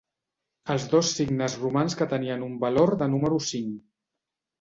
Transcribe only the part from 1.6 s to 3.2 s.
romans que tenien un valor de